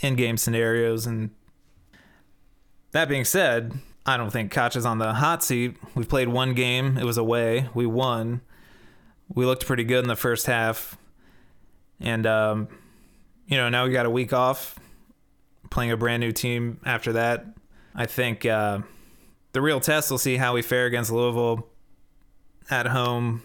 in 0.00 0.14
game 0.14 0.36
scenarios. 0.36 1.06
And 1.06 1.30
that 2.92 3.08
being 3.08 3.24
said, 3.24 3.72
I 4.06 4.16
don't 4.16 4.30
think 4.30 4.52
Koch 4.52 4.76
is 4.76 4.86
on 4.86 4.98
the 4.98 5.12
hot 5.12 5.42
seat. 5.42 5.76
We 5.94 6.04
played 6.04 6.28
one 6.28 6.54
game, 6.54 6.96
it 6.96 7.04
was 7.04 7.18
away, 7.18 7.68
we 7.74 7.86
won 7.86 8.40
we 9.34 9.44
looked 9.44 9.66
pretty 9.66 9.84
good 9.84 10.04
in 10.04 10.08
the 10.08 10.16
first 10.16 10.46
half. 10.46 10.96
And, 12.00 12.26
um, 12.26 12.68
you 13.46 13.56
know, 13.56 13.68
now 13.68 13.84
we 13.84 13.92
got 13.92 14.06
a 14.06 14.10
week 14.10 14.32
off 14.32 14.78
playing 15.70 15.90
a 15.90 15.96
brand 15.96 16.20
new 16.20 16.32
team 16.32 16.80
after 16.84 17.14
that. 17.14 17.46
I 17.94 18.06
think 18.06 18.44
uh, 18.44 18.80
the 19.52 19.60
real 19.60 19.80
test 19.80 20.10
will 20.10 20.18
see 20.18 20.36
how 20.36 20.54
we 20.54 20.62
fare 20.62 20.86
against 20.86 21.10
Louisville 21.10 21.66
at 22.70 22.86
home. 22.86 23.42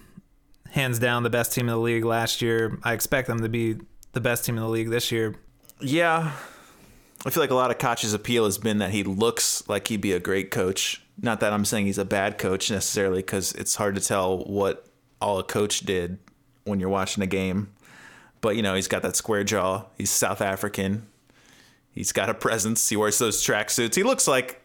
Hands 0.71 0.97
down, 0.99 1.23
the 1.23 1.29
best 1.29 1.53
team 1.53 1.67
in 1.67 1.73
the 1.73 1.79
league 1.79 2.05
last 2.05 2.41
year. 2.41 2.79
I 2.83 2.93
expect 2.93 3.27
them 3.27 3.41
to 3.41 3.49
be 3.49 3.77
the 4.13 4.21
best 4.21 4.45
team 4.45 4.55
in 4.55 4.63
the 4.63 4.69
league 4.69 4.89
this 4.89 5.11
year. 5.11 5.35
Yeah. 5.81 6.31
I 7.25 7.29
feel 7.29 7.43
like 7.43 7.51
a 7.51 7.55
lot 7.55 7.69
of 7.69 7.77
Koch's 7.77 8.13
appeal 8.13 8.45
has 8.45 8.57
been 8.57 8.79
that 8.79 8.91
he 8.91 9.03
looks 9.03 9.67
like 9.69 9.87
he'd 9.89 10.01
be 10.01 10.11
a 10.13 10.19
great 10.19 10.49
coach. 10.49 11.03
Not 11.21 11.39
that 11.41 11.53
I'm 11.53 11.65
saying 11.65 11.85
he's 11.85 11.99
a 11.99 12.05
bad 12.05 12.39
coach 12.39 12.71
necessarily, 12.71 13.19
because 13.19 13.51
it's 13.53 13.75
hard 13.75 13.93
to 13.95 14.01
tell 14.01 14.39
what 14.39 14.87
all 15.21 15.37
a 15.37 15.43
coach 15.43 15.81
did 15.81 16.17
when 16.63 16.79
you're 16.79 16.89
watching 16.89 17.21
a 17.21 17.27
game. 17.27 17.71
But, 18.41 18.55
you 18.55 18.63
know, 18.63 18.73
he's 18.73 18.87
got 18.87 19.03
that 19.03 19.15
square 19.15 19.43
jaw. 19.43 19.85
He's 19.99 20.09
South 20.09 20.41
African. 20.41 21.05
He's 21.91 22.11
got 22.11 22.29
a 22.29 22.33
presence. 22.33 22.89
He 22.89 22.95
wears 22.95 23.19
those 23.19 23.45
tracksuits. 23.45 23.93
He 23.93 24.01
looks 24.01 24.27
like 24.27 24.59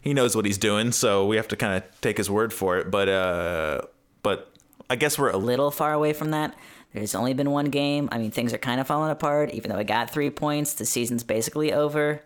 he 0.00 0.14
knows 0.14 0.34
what 0.34 0.46
he's 0.46 0.56
doing. 0.56 0.90
So 0.90 1.26
we 1.26 1.36
have 1.36 1.48
to 1.48 1.56
kind 1.56 1.74
of 1.74 2.00
take 2.00 2.16
his 2.16 2.30
word 2.30 2.52
for 2.52 2.78
it. 2.78 2.90
But, 2.90 3.10
uh, 3.10 3.82
but 4.22 4.50
I 4.88 4.96
guess 4.96 5.18
we're 5.18 5.28
a 5.28 5.32
little. 5.32 5.46
little 5.46 5.70
far 5.70 5.92
away 5.92 6.14
from 6.14 6.30
that. 6.30 6.54
There's 6.94 7.16
only 7.16 7.34
been 7.34 7.50
one 7.50 7.66
game. 7.66 8.08
I 8.12 8.18
mean, 8.18 8.30
things 8.30 8.52
are 8.52 8.58
kind 8.58 8.80
of 8.80 8.86
falling 8.86 9.10
apart. 9.10 9.50
Even 9.50 9.70
though 9.70 9.78
I 9.78 9.82
got 9.82 10.10
three 10.10 10.30
points, 10.30 10.74
the 10.74 10.86
season's 10.86 11.24
basically 11.24 11.72
over. 11.72 12.22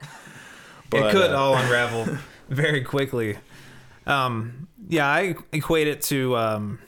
But, 0.91 1.07
it 1.07 1.13
could 1.13 1.31
uh, 1.33 1.39
all 1.39 1.57
unravel 1.57 2.19
very 2.49 2.83
quickly. 2.83 3.39
Um, 4.07 4.69
yeah, 4.89 5.07
I 5.07 5.37
equate 5.53 5.89
it 5.89 6.03
to 6.03 6.37
um, 6.37 6.79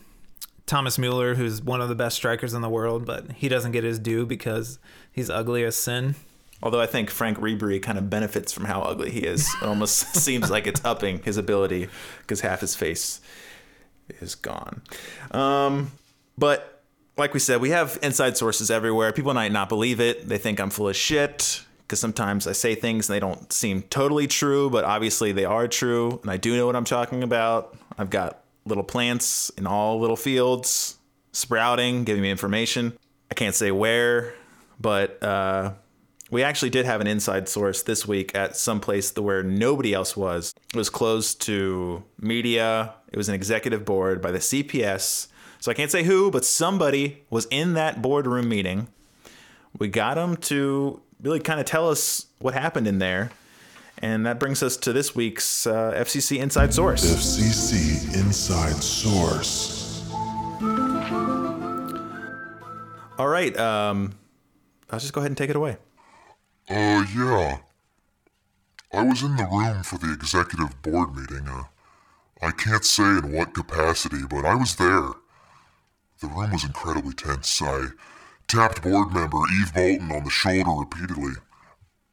Thomas 0.67 0.99
Mueller, 0.99 1.35
who's 1.35 1.63
one 1.63 1.81
of 1.81 1.89
the 1.89 1.95
best 1.95 2.17
strikers 2.17 2.53
in 2.53 2.61
the 2.61 2.69
world, 2.69 3.07
but 3.07 3.33
he 3.33 3.49
doesn't 3.49 3.73
get 3.73 3.83
his 3.83 3.99
due 3.99 4.27
because 4.27 4.79
he's 5.11 5.31
ugly 5.31 5.65
as 5.65 5.75
sin. 5.75 6.17
Although 6.63 6.81
I 6.81 6.87
think 6.87 7.09
Franck 7.09 7.39
Ribéry 7.39 7.83
kind 7.83 7.97
of 7.97 8.11
benefits 8.11 8.53
from 8.53 8.67
how 8.67 8.83
ugly 8.83 9.11
he 9.11 9.21
is. 9.21 9.49
It 9.63 9.67
almost 9.67 10.15
seems 10.17 10.51
like 10.51 10.67
it's 10.67 10.85
upping 10.85 11.23
his 11.23 11.39
ability 11.39 11.89
because 12.21 12.43
half 12.43 12.61
his 12.61 12.77
face 12.77 13.23
is 14.21 14.35
gone. 14.35 14.83
Um, 15.31 15.93
but 16.37 16.80
like 17.17 17.35
we 17.35 17.41
said, 17.41 17.61
we 17.61 17.71
have 17.71 17.99
inside 18.03 18.37
sources 18.37 18.71
everywhere. 18.71 19.13
People 19.13 19.35
might 19.35 19.53
not 19.53 19.69
believe 19.69 20.01
it. 20.01 20.29
They 20.29 20.39
think 20.39 20.61
I'm 20.61 20.71
full 20.71 20.89
of 20.89 20.97
shit 20.97 21.63
because 21.83 22.01
sometimes 22.01 22.47
I 22.47 22.53
say 22.53 22.75
things 22.75 23.09
and 23.09 23.17
they 23.17 23.21
don't 23.21 23.53
seem 23.53 23.83
totally 23.83 24.27
true, 24.27 24.71
but 24.71 24.85
obviously 24.85 25.33
they 25.33 25.45
are 25.45 25.67
true. 25.69 26.21
And 26.23 26.31
I 26.31 26.37
do 26.37 26.57
know 26.57 26.67
what 26.67 26.77
I'm 26.77 26.85
talking 26.85 27.23
about. 27.23 27.77
I've 27.99 28.11
got 28.11 28.45
little 28.65 28.85
plants 28.85 29.51
in 29.59 29.67
all 29.67 29.99
little 30.01 30.17
fields 30.17 30.99
sprouting, 31.33 32.05
giving 32.05 32.23
me 32.23 32.31
information. 32.31 32.97
I 33.31 33.35
can't 33.35 33.55
say 33.55 33.71
where, 33.71 34.35
but 34.81 35.23
uh, 35.23 35.73
we 36.31 36.43
actually 36.43 36.71
did 36.71 36.87
have 36.87 37.01
an 37.01 37.07
inside 37.07 37.49
source 37.49 37.83
this 37.83 38.07
week 38.07 38.35
at 38.35 38.57
some 38.57 38.81
place 38.81 39.15
where 39.17 39.43
nobody 39.43 39.93
else 39.93 40.17
was. 40.17 40.55
It 40.73 40.77
was 40.77 40.91
closed 40.91 41.41
to 41.43 42.05
media. 42.21 42.95
It 43.13 43.17
was 43.17 43.29
an 43.29 43.35
executive 43.35 43.85
board 43.85 44.23
by 44.23 44.31
the 44.31 44.39
CPS. 44.39 45.27
So 45.61 45.71
I 45.71 45.75
can't 45.75 45.91
say 45.91 46.05
who, 46.05 46.31
but 46.31 46.45
somebody 46.45 47.23
was 47.29 47.47
in 47.51 47.75
that 47.75 48.01
boardroom 48.01 48.49
meeting. 48.49 48.89
We 49.79 49.89
got 49.89 50.15
them 50.15 50.37
to 50.39 51.03
really 51.23 51.41
kind 51.41 51.61
of 51.61 51.67
tell 51.67 51.91
us 51.91 52.27
what 52.39 52.55
happened 52.55 52.87
in 52.87 52.99
there. 52.99 53.31
And 53.99 54.25
that 54.25 54.41
brings 54.41 54.63
us 54.63 54.79
to 54.79 54.95
this 54.95 55.15
week's 55.15 55.67
uh, 55.67 55.93
FCC 55.95 56.39
Inside 56.39 56.73
Source. 56.73 57.05
FCC 57.05 58.15
Inside 58.15 58.83
Source. 58.83 60.03
All 63.19 63.29
right. 63.29 63.55
Um, 63.59 64.15
I'll 64.91 64.99
just 64.99 65.13
go 65.13 65.21
ahead 65.21 65.31
and 65.31 65.37
take 65.37 65.51
it 65.51 65.57
away. 65.57 65.77
Uh, 66.71 67.05
yeah. 67.15 67.59
I 68.93 69.03
was 69.03 69.23
in 69.23 69.37
the 69.37 69.45
room 69.45 69.83
for 69.83 69.99
the 69.99 70.13
executive 70.15 70.81
board 70.81 71.15
meeting. 71.15 71.47
Uh, 71.47 71.65
I 72.41 72.53
can't 72.53 72.85
say 72.85 73.03
in 73.03 73.33
what 73.33 73.53
capacity, 73.53 74.23
but 74.29 74.47
I 74.47 74.55
was 74.55 74.77
there. 74.77 75.11
The 76.21 76.27
room 76.27 76.53
was 76.53 76.65
incredibly 76.65 77.15
tense. 77.15 77.63
I 77.63 77.87
tapped 78.47 78.83
board 78.83 79.13
member 79.13 79.39
Eve 79.61 79.73
Bolton 79.73 80.13
on 80.13 80.25
the 80.25 80.31
shoulder 80.31 80.71
repeatedly, 80.81 81.33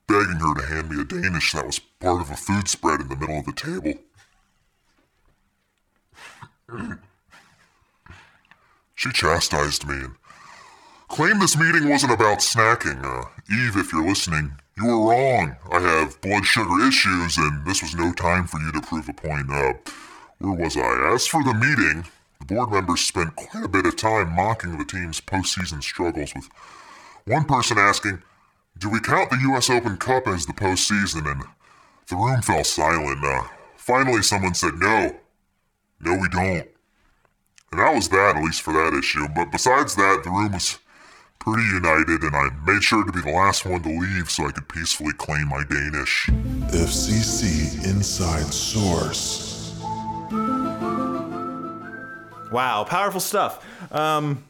begging 0.08 0.40
her 0.40 0.56
to 0.56 0.66
hand 0.66 0.90
me 0.90 1.02
a 1.02 1.04
Danish 1.04 1.52
that 1.52 1.66
was 1.66 1.80
part 1.80 2.22
of 2.22 2.32
a 2.32 2.38
food 2.38 2.70
spread 2.70 3.02
in 3.02 3.10
the 3.10 3.18
middle 3.18 3.40
of 3.40 3.46
the 3.46 3.52
table. 3.52 3.96
she 8.96 9.12
chastised 9.12 9.86
me 9.86 9.96
and 9.96 10.16
claimed 11.10 11.42
this 11.42 11.58
meeting 11.58 11.90
wasn't 11.90 12.14
about 12.14 12.40
snacking. 12.40 13.04
Uh, 13.04 13.28
Eve, 13.52 13.76
if 13.76 13.92
you're 13.92 14.08
listening, 14.08 14.54
you 14.78 14.86
were 14.86 15.12
wrong. 15.12 15.58
I 15.70 15.80
have 15.80 16.22
blood 16.22 16.46
sugar 16.46 16.88
issues, 16.88 17.38
and 17.38 17.66
this 17.66 17.82
was 17.82 17.94
no 17.94 18.14
time 18.14 18.48
for 18.48 18.60
you 18.62 18.72
to 18.72 18.82
prove 18.82 19.10
a 19.10 19.14
point. 19.14 19.50
Uh, 19.52 19.74
where 20.40 20.54
was 20.54 20.78
I? 20.78 21.12
As 21.14 21.28
for 21.28 21.44
the 21.44 21.54
meeting, 21.54 22.06
board 22.46 22.72
members 22.72 23.02
spent 23.02 23.36
quite 23.36 23.64
a 23.64 23.70
bit 23.70 23.86
of 23.86 23.96
time 23.96 24.36
mocking 24.36 24.78
the 24.78 24.86
team's 24.86 25.22
postseason 25.22 25.82
struggles, 25.82 26.34
with 26.36 26.50
one 27.26 27.46
person 27.46 27.78
asking, 27.78 28.22
Do 28.78 28.90
we 28.90 29.00
count 29.00 29.30
the 29.30 29.40
U.S. 29.50 29.70
Open 29.70 29.98
Cup 29.98 30.28
as 30.28 30.46
the 30.46 30.54
postseason? 30.54 31.30
And 31.30 31.44
the 32.08 32.16
room 32.16 32.42
fell 32.42 32.64
silent. 32.64 33.24
Uh, 33.24 33.44
finally, 33.76 34.22
someone 34.22 34.54
said, 34.54 34.76
No. 34.76 35.16
No, 36.00 36.14
we 36.14 36.30
don't. 36.30 36.68
And 37.72 37.82
that 37.82 37.94
was 37.94 38.10
that, 38.10 38.36
at 38.38 38.44
least 38.44 38.62
for 38.62 38.74
that 38.74 38.98
issue. 38.98 39.28
But 39.36 39.52
besides 39.52 39.96
that, 39.96 40.22
the 40.24 40.30
room 40.30 40.54
was 40.54 40.80
pretty 41.40 41.64
united, 41.64 42.24
and 42.24 42.36
I 42.36 42.50
made 42.66 42.84
sure 42.84 43.04
to 43.04 43.12
be 43.12 43.22
the 43.22 43.32
last 43.32 43.66
one 43.66 43.82
to 43.84 43.90
leave 43.90 44.30
so 44.30 44.48
I 44.48 44.52
could 44.52 44.70
peacefully 44.70 45.14
claim 45.14 45.48
my 45.50 45.64
Danish. 45.64 46.28
FCC 46.72 47.86
Inside 47.86 48.54
Source. 48.54 49.57
Wow, 52.52 52.84
powerful 52.86 53.20
stuff. 53.20 53.66
Um, 53.94 54.44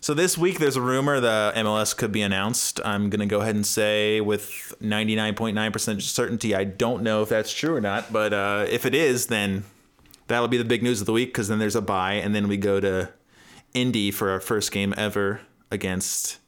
so 0.00 0.12
this 0.12 0.36
week 0.36 0.58
there's 0.58 0.76
a 0.76 0.82
rumor 0.82 1.20
the 1.20 1.52
MLS 1.56 1.96
could 1.96 2.12
be 2.12 2.22
announced. 2.22 2.80
I'm 2.84 3.08
gonna 3.08 3.26
go 3.26 3.40
ahead 3.40 3.54
and 3.54 3.66
say 3.66 4.20
with 4.20 4.74
99.9% 4.82 6.02
certainty 6.02 6.54
I 6.54 6.64
don't 6.64 7.02
know 7.02 7.22
if 7.22 7.28
that's 7.28 7.52
true 7.52 7.74
or 7.74 7.80
not, 7.80 8.12
but 8.12 8.32
uh, 8.32 8.66
if 8.68 8.84
it 8.84 8.94
is, 8.94 9.28
then 9.28 9.64
that'll 10.26 10.48
be 10.48 10.58
the 10.58 10.64
big 10.64 10.82
news 10.82 11.00
of 11.00 11.06
the 11.06 11.12
week 11.12 11.28
because 11.30 11.48
then 11.48 11.58
there's 11.58 11.76
a 11.76 11.82
bye 11.82 12.14
and 12.14 12.34
then 12.34 12.48
we 12.48 12.56
go 12.56 12.80
to 12.80 13.10
Indy 13.72 14.10
for 14.10 14.30
our 14.30 14.40
first 14.40 14.72
game 14.72 14.92
ever 14.96 15.40
against 15.70 16.38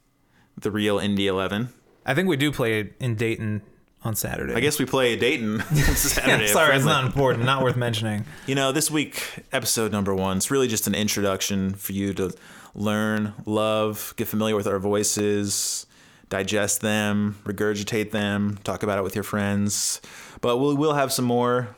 the 0.59 0.71
real 0.71 0.99
Indy 0.99 1.27
11. 1.27 1.71
I 2.05 2.15
think 2.15 2.29
we 2.29 2.37
do 2.37 2.53
play 2.53 2.91
in 3.01 3.15
Dayton 3.15 3.63
on 4.03 4.15
Saturday. 4.15 4.55
I 4.55 4.61
guess 4.61 4.79
we 4.79 4.85
play 4.85 5.17
Dayton 5.17 5.61
Saturday. 5.95 6.47
Yeah, 6.47 6.53
sorry, 6.53 6.77
it's 6.77 6.85
not 6.85 7.05
important, 7.05 7.45
not 7.45 7.63
worth 7.63 7.77
mentioning. 7.77 8.25
You 8.47 8.55
know, 8.55 8.71
this 8.71 8.91
week, 8.91 9.45
episode 9.53 9.91
number 9.91 10.15
one, 10.15 10.37
it's 10.37 10.51
really 10.51 10.69
just 10.69 10.87
an 10.87 10.95
introduction 10.95 11.75
for 11.75 11.93
you 11.93 12.15
to 12.15 12.33
learn, 12.75 13.35
love, 13.45 14.15
get 14.17 14.29
familiar 14.29 14.55
with 14.55 14.69
our 14.69 14.79
voices, 14.79 15.87
digest 16.29 16.81
them, 16.81 17.39
regurgitate 17.45 18.13
them, 18.13 18.59
talk 18.63 18.85
about 18.85 18.99
it 18.99 19.03
with 19.03 19.17
your 19.17 19.25
friends. 19.25 20.01
But 20.41 20.59
we'll, 20.59 20.77
we'll 20.77 20.95
have 20.95 21.13
some 21.13 21.25
more, 21.25 21.75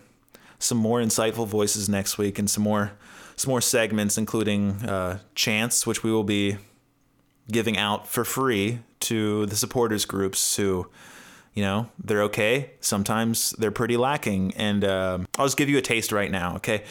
some 0.58 0.76
more 0.76 1.00
insightful 1.00 1.46
voices 1.46 1.88
next 1.88 2.18
week 2.18 2.38
and 2.38 2.50
some 2.50 2.64
more 2.64 2.92
some 3.38 3.50
more 3.50 3.60
segments, 3.60 4.18
including 4.18 4.72
uh, 4.84 5.20
chants, 5.34 5.86
which 5.86 6.02
we 6.02 6.10
will 6.10 6.24
be 6.24 6.56
giving 7.50 7.78
out 7.78 8.08
for 8.08 8.24
free 8.24 8.80
to 9.00 9.46
the 9.46 9.56
supporters 9.56 10.04
groups 10.04 10.56
who, 10.56 10.88
you 11.58 11.64
know, 11.64 11.88
they're 11.98 12.22
okay. 12.22 12.70
Sometimes 12.78 13.50
they're 13.58 13.72
pretty 13.72 13.96
lacking. 13.96 14.54
And 14.54 14.84
um 14.84 15.26
I'll 15.36 15.46
just 15.46 15.56
give 15.56 15.68
you 15.68 15.76
a 15.76 15.82
taste 15.82 16.12
right 16.12 16.30
now, 16.30 16.54
okay? 16.56 16.84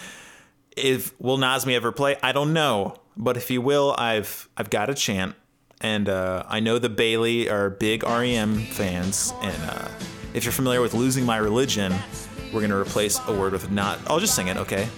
If 0.76 1.18
will 1.22 1.38
Nazmi 1.38 1.74
ever 1.74 1.94
play? 1.94 2.18
I 2.22 2.34
don't 2.34 2.52
know, 2.52 2.98
but 3.16 3.38
if 3.38 3.48
he 3.48 3.58
will, 3.58 3.96
I've 3.98 4.50
I've 4.58 4.70
got 4.70 4.90
a 4.90 4.94
chant, 4.94 5.36
and 5.80 6.10
uh, 6.10 6.44
I 6.50 6.60
know 6.60 6.80
the 6.80 6.90
Bailey 6.90 7.50
are 7.50 7.70
big 7.70 8.04
REM 8.04 8.60
fans, 8.60 9.34
and 9.42 9.58
uh, 9.64 9.88
if 10.34 10.44
you're 10.44 10.52
familiar 10.52 10.82
with 10.82 10.94
"Losing 10.94 11.26
My 11.26 11.38
Religion," 11.38 11.96
we're 12.52 12.62
gonna 12.62 12.78
replace 12.78 13.20
a 13.26 13.34
word 13.34 13.54
with 13.54 13.72
"not." 13.72 13.98
I'll 14.08 14.20
just 14.20 14.36
sing 14.36 14.50
it, 14.50 14.58
okay? 14.58 14.90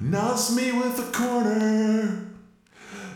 Nos 0.00 0.56
me 0.56 0.70
with 0.70 0.96
a 1.00 1.12
corner. 1.12 2.24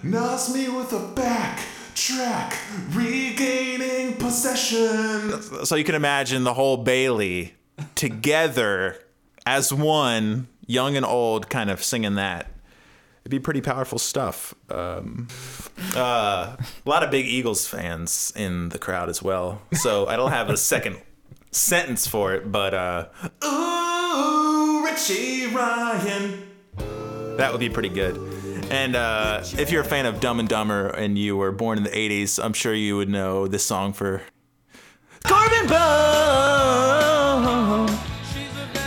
Nos 0.02 0.52
me 0.52 0.68
with 0.68 0.92
a 0.92 1.12
back 1.14 1.60
track. 1.94 2.56
Regaining 2.90 4.14
possession. 4.14 5.42
So 5.64 5.76
you 5.76 5.84
can 5.84 5.94
imagine 5.94 6.44
the 6.44 6.54
whole 6.54 6.76
Bailey 6.76 7.54
together 7.94 8.98
as 9.46 9.72
one, 9.72 10.48
young 10.66 10.96
and 10.96 11.04
old, 11.04 11.48
kind 11.48 11.70
of 11.70 11.82
singing 11.82 12.14
that. 12.16 12.46
It'd 13.22 13.30
be 13.30 13.38
pretty 13.38 13.60
powerful 13.60 13.98
stuff. 13.98 14.52
Um, 14.68 15.28
uh, 15.94 16.56
a 16.58 16.88
lot 16.88 17.04
of 17.04 17.10
big 17.10 17.26
Eagles 17.26 17.68
fans 17.68 18.32
in 18.34 18.70
the 18.70 18.78
crowd 18.78 19.08
as 19.08 19.22
well. 19.22 19.62
So 19.74 20.06
I 20.08 20.16
don't 20.16 20.32
have 20.32 20.50
a 20.50 20.56
second 20.56 21.00
sentence 21.52 22.06
for 22.06 22.34
it, 22.34 22.50
but 22.50 22.74
uh, 22.74 23.06
ooh, 23.44 24.84
Richie 24.84 25.46
Ryan. 25.46 26.48
That 27.36 27.52
would 27.52 27.60
be 27.60 27.70
pretty 27.70 27.90
good. 27.90 28.41
And 28.72 28.96
uh, 28.96 29.44
if 29.58 29.70
you're 29.70 29.82
a 29.82 29.84
fan 29.84 30.06
of 30.06 30.18
Dumb 30.18 30.40
and 30.40 30.48
Dumber 30.48 30.88
and 30.88 31.18
you 31.18 31.36
were 31.36 31.52
born 31.52 31.76
in 31.76 31.84
the 31.84 31.90
80s, 31.90 32.42
I'm 32.42 32.54
sure 32.54 32.72
you 32.72 32.96
would 32.96 33.10
know 33.10 33.46
this 33.46 33.62
song 33.66 33.92
for 33.92 34.22
Corben 35.24 35.68
Bone. 35.68 35.82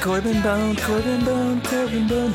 Corben 0.01 0.42
Bone, 0.42 0.75
Corben 0.77 1.24
Bone, 1.24 1.62
Corben 1.62 2.08
Bone. 2.08 2.34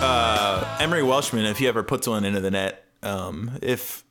Uh, 0.00 0.78
Emery 0.80 1.04
Welshman, 1.04 1.44
if 1.44 1.58
he 1.58 1.68
ever 1.68 1.84
puts 1.84 2.08
one 2.08 2.24
into 2.24 2.40
the 2.40 2.50
net, 2.50 2.84
um, 3.04 3.52
if 3.62 4.02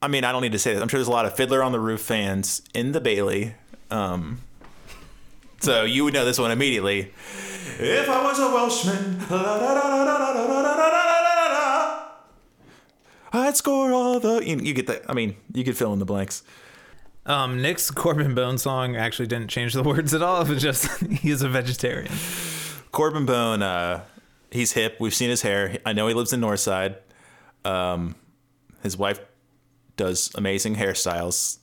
I 0.00 0.08
mean, 0.08 0.24
I 0.24 0.32
don't 0.32 0.40
need 0.40 0.52
to 0.52 0.58
say 0.58 0.72
this. 0.72 0.80
I'm 0.80 0.88
sure 0.88 0.98
there's 0.98 1.06
a 1.06 1.10
lot 1.10 1.26
of 1.26 1.36
Fiddler 1.36 1.62
on 1.62 1.72
the 1.72 1.80
Roof 1.80 2.00
fans 2.00 2.62
in 2.72 2.92
the 2.92 3.00
Bailey. 3.00 3.54
Um, 3.90 4.38
so 5.60 5.84
you 5.84 6.04
would 6.04 6.14
know 6.14 6.24
this 6.24 6.38
one 6.38 6.50
immediately. 6.50 7.12
If 7.78 8.08
I 8.08 8.22
was 8.24 8.38
a 8.38 8.48
Welshman, 8.48 9.18
la, 9.28 9.42
la, 9.42 9.56
la, 9.56 10.02
la, 10.02 10.26
I'd 13.36 13.56
score 13.56 13.92
all 13.92 14.20
the. 14.20 14.46
You, 14.46 14.58
you 14.58 14.74
get 14.74 14.86
that. 14.86 15.02
I 15.08 15.14
mean, 15.14 15.36
you 15.52 15.64
could 15.64 15.76
fill 15.76 15.92
in 15.92 15.98
the 15.98 16.04
blanks. 16.04 16.42
Um, 17.26 17.60
Nick's 17.60 17.90
Corben 17.90 18.34
Bone 18.34 18.56
song 18.56 18.94
actually 18.96 19.26
didn't 19.26 19.48
change 19.48 19.72
the 19.74 19.82
words 19.84 20.14
at 20.14 20.22
all. 20.22 20.42
It 20.42 20.48
was 20.48 20.62
just 20.62 21.00
he's 21.10 21.42
a 21.42 21.48
vegetarian. 21.48 22.12
Corben 22.92 23.26
Bone, 23.26 23.62
uh, 23.62 24.02
he's 24.50 24.72
hip. 24.72 24.96
We've 25.00 25.14
seen 25.14 25.30
his 25.30 25.42
hair. 25.42 25.78
I 25.84 25.92
know 25.92 26.06
he 26.08 26.14
lives 26.14 26.32
in 26.32 26.40
Northside. 26.40 26.96
Um, 27.64 28.14
his 28.82 28.96
wife 28.96 29.20
does 29.96 30.30
amazing 30.34 30.76
hairstyles. 30.76 31.58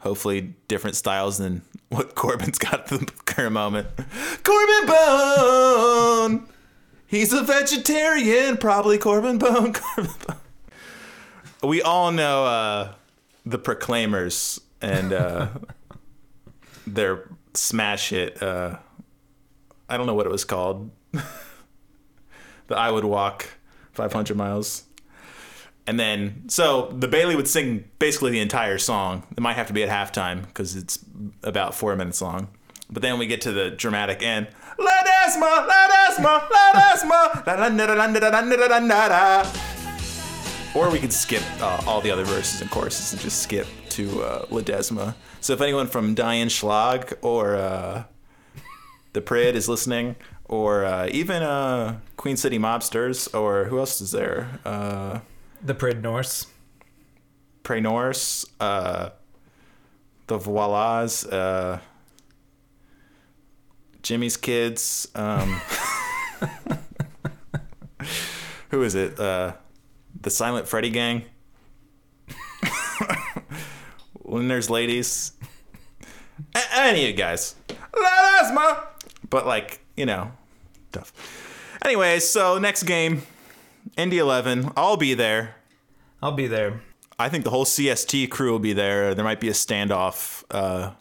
Hopefully, 0.00 0.54
different 0.68 0.96
styles 0.96 1.38
than 1.38 1.62
what 1.88 2.14
Corben's 2.14 2.58
got 2.58 2.92
at 2.92 3.00
the 3.00 3.06
current 3.24 3.52
moment. 3.52 3.88
Corben 4.42 4.86
Bone! 4.86 6.48
He's 7.06 7.32
a 7.32 7.42
vegetarian. 7.42 8.56
Probably 8.56 8.98
Corben 8.98 9.38
Bone. 9.38 9.72
Corben 9.72 10.12
Bone. 10.26 10.36
We 11.62 11.80
all 11.82 12.10
know 12.10 12.44
uh, 12.44 12.94
the 13.46 13.58
Proclaimers 13.58 14.60
and 14.80 15.12
uh, 15.12 15.48
their 16.86 17.28
smash 17.54 18.10
hit. 18.10 18.42
Uh, 18.42 18.78
I 19.88 19.96
don't 19.96 20.06
know 20.06 20.14
what 20.14 20.26
it 20.26 20.32
was 20.32 20.44
called. 20.44 20.90
the 21.12 22.76
I 22.76 22.90
Would 22.90 23.04
Walk 23.04 23.48
500 23.92 24.36
Miles. 24.36 24.84
And 25.86 25.98
then, 25.98 26.44
so 26.48 26.92
the 26.96 27.08
Bailey 27.08 27.34
would 27.34 27.48
sing 27.48 27.84
basically 27.98 28.30
the 28.30 28.40
entire 28.40 28.78
song. 28.78 29.24
It 29.36 29.40
might 29.40 29.54
have 29.54 29.66
to 29.66 29.72
be 29.72 29.82
at 29.82 29.88
halftime 29.88 30.46
because 30.46 30.76
it's 30.76 31.04
about 31.42 31.74
four 31.74 31.94
minutes 31.96 32.22
long. 32.22 32.48
But 32.88 33.02
then 33.02 33.18
we 33.18 33.26
get 33.26 33.40
to 33.42 33.52
the 33.52 33.70
dramatic 33.70 34.22
end. 34.22 34.48
Ledesma, 34.78 35.68
Ledesma, 35.68 36.48
Ledesma, 36.48 37.46
la 37.46 37.54
la 37.54 37.66
la 37.66 37.84
la 37.84 38.04
la 38.04 38.18
la 38.18 38.40
la 38.40 38.66
la 38.66 38.78
la 38.78 39.06
la. 39.06 39.71
Or 40.74 40.90
we 40.90 40.98
could 40.98 41.12
skip 41.12 41.42
uh, 41.60 41.82
all 41.86 42.00
the 42.00 42.10
other 42.10 42.24
verses 42.24 42.62
and 42.62 42.70
choruses 42.70 43.12
and 43.12 43.20
just 43.20 43.42
skip 43.42 43.66
to 43.90 44.22
uh, 44.22 44.46
Ledesma. 44.46 45.14
So 45.40 45.52
if 45.52 45.60
anyone 45.60 45.86
from 45.86 46.14
Diane 46.14 46.48
Schlag 46.48 47.12
or 47.20 47.56
uh, 47.56 48.04
the 49.12 49.20
Prid 49.20 49.54
is 49.54 49.68
listening, 49.68 50.16
or 50.46 50.84
uh, 50.86 51.08
even 51.10 51.42
uh, 51.42 51.98
Queen 52.16 52.36
City 52.38 52.58
Mobsters, 52.58 53.28
or 53.38 53.64
who 53.64 53.78
else 53.78 54.00
is 54.00 54.12
there? 54.12 54.60
Uh, 54.64 55.20
The 55.62 55.74
Prid 55.74 56.02
Norse. 56.02 56.46
Prey 57.62 57.80
Norse, 57.80 58.44
uh, 58.58 59.10
the 60.26 60.38
Voilas, 60.38 61.30
uh, 61.32 61.78
Jimmy's 64.02 64.36
Kids. 64.36 65.08
Um, 65.14 65.60
who 68.70 68.82
is 68.82 68.94
it? 68.94 69.20
Uh, 69.20 69.52
the 70.22 70.30
Silent 70.30 70.68
Freddy 70.68 70.90
Gang. 70.90 71.24
when 74.14 74.48
there's 74.48 74.70
ladies. 74.70 75.32
A- 76.54 76.76
any 76.76 77.02
of 77.04 77.08
you 77.10 77.14
guys. 77.14 77.54
Lasma! 77.98 78.84
But, 79.28 79.46
like, 79.46 79.80
you 79.96 80.06
know, 80.06 80.32
stuff. 80.90 81.12
Anyways, 81.84 82.28
so 82.28 82.58
next 82.58 82.84
game, 82.84 83.22
Indy 83.96 84.18
11. 84.18 84.70
I'll 84.76 84.96
be 84.96 85.14
there. 85.14 85.56
I'll 86.22 86.32
be 86.32 86.46
there. 86.46 86.80
I 87.18 87.28
think 87.28 87.44
the 87.44 87.50
whole 87.50 87.64
CST 87.64 88.30
crew 88.30 88.52
will 88.52 88.58
be 88.58 88.72
there. 88.72 89.14
There 89.14 89.24
might 89.24 89.40
be 89.40 89.48
a 89.48 89.52
standoff 89.52 90.44
uh, 90.50 90.92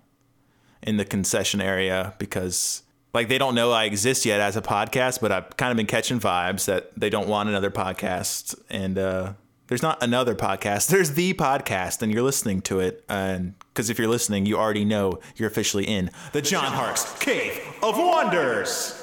in 0.82 0.98
the 0.98 1.06
concession 1.06 1.62
area 1.62 2.14
because, 2.18 2.84
like, 3.14 3.28
they 3.28 3.38
don't 3.38 3.56
know 3.56 3.72
I 3.72 3.86
exist 3.86 4.26
yet 4.26 4.40
as 4.40 4.56
a 4.56 4.62
podcast, 4.62 5.22
but 5.22 5.32
I've 5.32 5.58
kind 5.58 5.72
of 5.72 5.78
been 5.78 5.88
catching 5.88 6.20
vibes 6.20 6.66
that 6.66 6.92
they 6.98 7.10
don't 7.10 7.28
want 7.28 7.50
another 7.50 7.72
podcast. 7.72 8.60
And 8.70 8.98
uh, 8.98 9.34
there's 9.68 9.82
not 9.82 10.02
another 10.04 10.36
podcast, 10.36 10.88
there's 10.90 11.12
the 11.12 11.34
podcast, 11.34 12.02
and 12.02 12.12
you're 12.12 12.24
listening 12.24 12.62
to 12.64 12.80
it. 12.80 13.04
And 13.08 13.58
because 13.60 13.90
if 13.90 13.98
you're 13.98 14.08
listening, 14.08 14.46
you 14.46 14.58
already 14.58 14.86
know 14.86 15.20
you're 15.36 15.50
officially 15.50 15.86
in 15.86 16.12
the 16.34 16.42
John 16.42 16.74
Harkes 16.74 17.18
Cave 17.20 17.62
of 17.82 17.98
Wonders. 17.98 18.98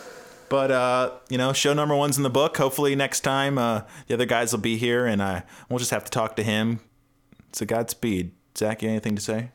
But 0.49 0.71
uh, 0.71 1.13
you 1.29 1.39
know, 1.39 1.53
show 1.53 1.75
number 1.75 1.95
one's 1.95 2.17
in 2.17 2.23
the 2.23 2.31
book. 2.31 2.57
Hopefully 2.57 2.95
next 2.95 3.21
time 3.21 3.59
uh, 3.59 3.83
the 4.07 4.15
other 4.15 4.27
guys 4.27 4.53
will 4.53 4.61
be 4.61 4.77
here, 4.77 5.07
and 5.07 5.23
I 5.23 5.45
we'll 5.69 5.79
just 5.79 5.91
have 5.91 6.05
to 6.05 6.11
talk 6.11 6.37
to 6.37 6.43
him. 6.43 6.81
So 7.53 7.67
Godspeed, 7.67 8.33
Zach. 8.57 8.83
You 8.83 8.89
anything 8.89 9.15
to 9.17 9.23
say? 9.23 9.51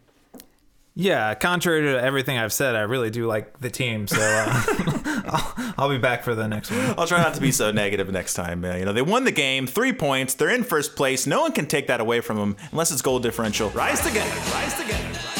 Yeah, 0.96 1.34
contrary 1.34 1.82
to 1.82 2.02
everything 2.02 2.38
I've 2.38 2.54
said, 2.54 2.76
I 2.76 2.82
really 2.82 3.10
do 3.10 3.26
like 3.26 3.60
the 3.60 3.70
team. 3.72 4.08
So 4.08 4.18
uh, 4.20 4.64
I'll, 5.26 5.74
I'll 5.78 5.90
be 5.90 5.98
back 5.98 6.24
for 6.24 6.36
the 6.36 6.48
next 6.48 6.70
one. 6.70 6.94
I'll 7.00 7.08
try 7.08 7.22
not 7.22 7.34
to 7.34 7.42
be 7.42 7.52
so 7.52 7.72
negative 7.72 8.12
next 8.12 8.36
time. 8.36 8.64
Uh, 8.64 8.76
you 8.76 8.86
know, 8.86 8.94
they 8.94 9.02
won 9.02 9.24
the 9.24 9.32
game, 9.32 9.66
three 9.66 9.94
points. 9.94 10.36
They're 10.36 10.52
in 10.54 10.64
first 10.64 10.96
place. 10.96 11.26
No 11.26 11.42
one 11.42 11.52
can 11.52 11.66
take 11.66 11.88
that 11.88 12.00
away 12.00 12.22
from 12.22 12.38
them 12.38 12.58
unless 12.72 12.92
it's 12.92 13.02
goal 13.02 13.20
differential. 13.20 13.72
Rise 13.72 14.02
together. 14.02 14.30
Rise 14.52 14.76
together. 14.76 15.33